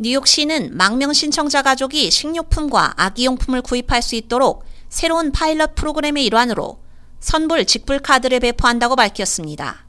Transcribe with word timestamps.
뉴욕시는 0.00 0.76
망명 0.76 1.12
신청자 1.12 1.60
가족이 1.60 2.12
식료품과 2.12 2.94
아기용품을 3.02 3.62
구입할 3.62 4.00
수 4.00 4.14
있도록 4.14 4.64
새로운 4.88 5.32
파일럿 5.32 5.74
프로그램의 5.74 6.24
일환으로 6.24 6.78
선불 7.18 7.64
직불 7.64 7.98
카드를 7.98 8.38
배포한다고 8.38 8.94
밝혔습니다. 8.94 9.86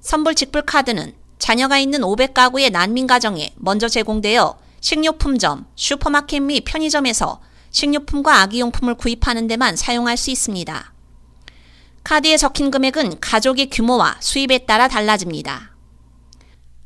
선불 0.00 0.34
직불 0.34 0.62
카드는 0.62 1.14
자녀가 1.38 1.78
있는 1.78 2.00
500가구의 2.00 2.72
난민 2.72 3.06
가정에 3.06 3.54
먼저 3.56 3.88
제공되어 3.88 4.58
식료품점, 4.80 5.66
슈퍼마켓 5.76 6.42
및 6.42 6.64
편의점에서 6.64 7.40
식료품과 7.70 8.40
아기용품을 8.40 8.96
구입하는 8.96 9.46
데만 9.46 9.76
사용할 9.76 10.16
수 10.16 10.32
있습니다. 10.32 10.92
카드에 12.02 12.36
적힌 12.36 12.72
금액은 12.72 13.20
가족의 13.20 13.70
규모와 13.70 14.16
수입에 14.18 14.58
따라 14.66 14.88
달라집니다. 14.88 15.76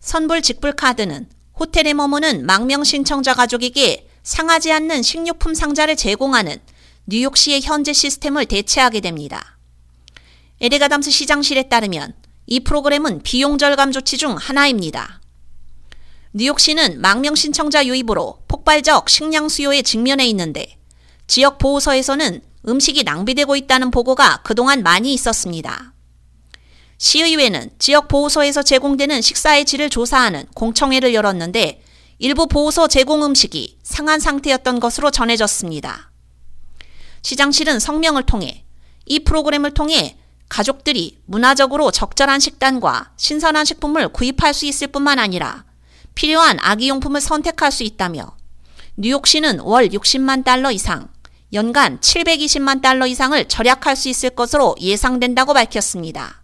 선불 0.00 0.43
직불 0.43 0.73
카드는 0.73 1.30
호텔에 1.62 1.94
머무는 1.94 2.44
망명 2.44 2.82
신청자 2.82 3.34
가족에게 3.34 4.08
상하지 4.24 4.73
않는 4.73 5.02
식료품 5.02 5.55
상자를 5.55 5.95
제공하는 5.95 6.56
뉴욕시의 7.06 7.60
현재 7.62 7.92
시스템을 7.92 8.46
대체하게 8.46 8.98
됩니다. 8.98 9.59
에레가담스 10.60 11.12
시장실에 11.12 11.68
따르면 11.68 12.14
이 12.46 12.59
프로그램은 12.59 13.23
비용 13.23 13.59
절감 13.59 13.92
조치 13.92 14.18
중 14.18 14.34
하나입니다. 14.34 15.20
뉴욕시는 16.32 17.01
망명 17.01 17.37
신청자 17.37 17.87
유입으로 17.87 18.42
폭발적 18.48 19.09
식량 19.09 19.48
수요에 19.48 19.82
직면해 19.82 20.26
있는데 20.26 20.79
지역 21.29 21.59
보호서에서는 21.59 22.42
음식이 22.66 23.04
낭비되고 23.04 23.54
있다는 23.54 23.92
보고가 23.92 24.42
그동안 24.42 24.82
많이 24.82 25.15
있었습니다. 25.15 25.91
시의회는 27.02 27.70
지역 27.80 28.06
보호소에서 28.06 28.62
제공되는 28.62 29.23
식사의 29.23 29.65
질을 29.65 29.91
조사하는 29.91 30.47
공청회를 30.55 31.15
열었는데 31.15 31.83
일부 32.20 32.47
보호소 32.47 32.87
제공 32.87 33.24
음식이 33.24 33.79
상한 33.83 34.20
상태였던 34.20 34.79
것으로 34.79 35.10
전해졌습니다. 35.10 36.12
시장실은 37.23 37.80
성명을 37.80 38.23
통해 38.23 38.65
이 39.04 39.18
프로그램을 39.18 39.74
통해 39.74 40.16
가족들이 40.49 41.18
문화적으로 41.26 41.91
적절한 41.91 42.38
식단과 42.38 43.15
신선한 43.16 43.65
식품을 43.65 44.10
구입할 44.10 44.54
수 44.54 44.66
있을 44.66 44.87
뿐만 44.87 45.19
아니라 45.19 45.65
필요한 46.15 46.59
아기용품을 46.60 47.21
선택할 47.21 47.73
수 47.73 47.82
있다며 47.82 48.37
뉴욕시는 48.96 49.59
월 49.59 49.88
60만 49.88 50.45
달러 50.45 50.71
이상, 50.71 51.09
연간 51.52 51.98
720만 51.98 52.80
달러 52.80 53.09
이상을 53.09 53.48
절약할 53.48 53.96
수 53.96 54.09
있을 54.09 54.30
것으로 54.30 54.76
예상된다고 54.80 55.52
밝혔습니다. 55.52 56.41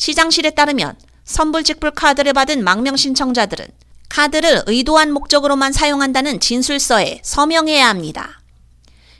시장실에 0.00 0.50
따르면 0.52 0.96
선불직불 1.24 1.90
카드를 1.90 2.32
받은 2.32 2.64
망명 2.64 2.96
신청자들은 2.96 3.66
카드를 4.08 4.62
의도한 4.66 5.12
목적으로만 5.12 5.74
사용한다는 5.74 6.40
진술서에 6.40 7.20
서명해야 7.22 7.86
합니다. 7.86 8.40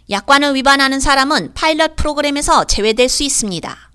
약관을 0.08 0.54
위반하는 0.54 0.98
사람은 0.98 1.52
파일럿 1.52 1.96
프로그램에서 1.96 2.64
제외될 2.64 3.10
수 3.10 3.22
있습니다. 3.22 3.90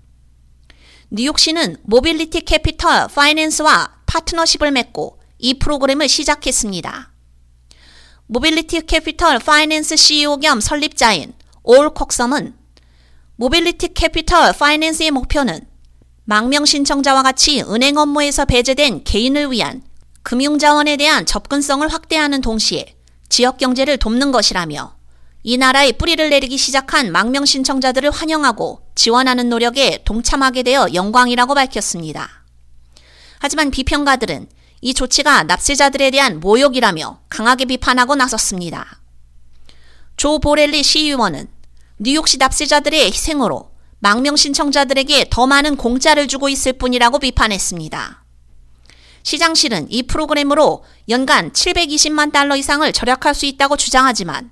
뉴욕시는 1.10 1.78
모빌리티 1.82 2.42
캐피털 2.42 3.08
파이낸스와 3.08 4.02
파트너십을 4.06 4.70
맺고 4.70 5.20
이 5.38 5.54
프로그램을 5.54 6.08
시작했습니다. 6.08 7.12
모빌리티 8.28 8.86
캐피털 8.86 9.40
파이낸스 9.40 9.96
CEO 9.96 10.36
겸 10.36 10.60
설립자인 10.60 11.34
월 11.64 11.92
콕섬은 11.92 12.54
모빌리티 13.34 13.92
캐피털 13.92 14.52
파이낸스의 14.52 15.10
목표는 15.10 15.75
망명 16.28 16.64
신청자와 16.64 17.22
같이 17.22 17.62
은행 17.62 17.96
업무에서 17.98 18.46
배제된 18.46 19.04
개인을 19.04 19.52
위한 19.52 19.80
금융자원에 20.24 20.96
대한 20.96 21.24
접근성을 21.24 21.86
확대하는 21.86 22.40
동시에 22.40 22.96
지역 23.28 23.58
경제를 23.58 23.96
돕는 23.96 24.32
것이라며 24.32 24.96
이 25.44 25.56
나라에 25.56 25.92
뿌리를 25.92 26.28
내리기 26.28 26.58
시작한 26.58 27.12
망명 27.12 27.44
신청자들을 27.44 28.10
환영하고 28.10 28.80
지원하는 28.96 29.48
노력에 29.48 30.02
동참하게 30.04 30.64
되어 30.64 30.88
영광이라고 30.92 31.54
밝혔습니다. 31.54 32.28
하지만 33.38 33.70
비평가들은 33.70 34.48
이 34.80 34.94
조치가 34.94 35.44
납세자들에 35.44 36.10
대한 36.10 36.40
모욕이라며 36.40 37.20
강하게 37.28 37.66
비판하고 37.66 38.16
나섰습니다. 38.16 38.98
조 40.16 40.40
보렐리 40.40 40.82
시의원은 40.82 41.46
뉴욕시 42.00 42.38
납세자들의 42.38 43.12
희생으로 43.12 43.75
망명 43.98 44.36
신청자들에게 44.36 45.28
더 45.30 45.46
많은 45.46 45.76
공짜를 45.76 46.28
주고 46.28 46.48
있을 46.48 46.74
뿐이라고 46.74 47.18
비판했습니다. 47.18 48.24
시장실은 49.22 49.86
이 49.90 50.04
프로그램으로 50.04 50.84
연간 51.08 51.50
720만 51.50 52.30
달러 52.30 52.56
이상을 52.56 52.90
절약할 52.92 53.34
수 53.34 53.46
있다고 53.46 53.76
주장하지만 53.76 54.50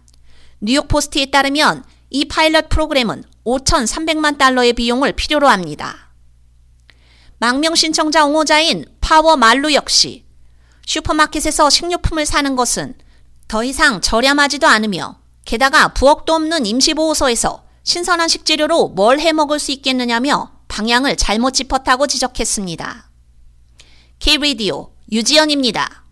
뉴욕 0.60 0.88
포스트에 0.88 1.27
따르면 1.27 1.84
이 2.10 2.25
파일럿 2.25 2.69
프로그램은 2.69 3.22
5,300만 3.44 4.38
달러의 4.38 4.72
비용을 4.72 5.12
필요로 5.12 5.49
합니다. 5.49 6.11
망명 7.38 7.75
신청자 7.75 8.25
옹호자인 8.25 8.87
파워 9.00 9.37
말루 9.37 9.75
역시 9.75 10.25
슈퍼마켓에서 10.87 11.71
식료품을 11.71 12.26
사는 12.26 12.56
것은 12.56 12.94
더 13.49 13.62
이상 13.62 14.00
저렴하지도 14.00 14.66
않으며 14.66 15.19
게다가 15.44 15.88
부엌도 15.93 16.32
없는 16.34 16.66
임시보호소에서 16.66 17.64
신선한 17.84 18.28
식재료로 18.28 18.89
뭘 18.89 19.21
해 19.21 19.33
먹을 19.33 19.59
수 19.59 19.71
있겠느냐며 19.72 20.53
방향을 20.69 21.17
잘못 21.17 21.53
짚었다고 21.53 22.06
지적했습니다. 22.06 23.11
K-Radio 24.19 24.91
유지연입니다. 25.12 26.04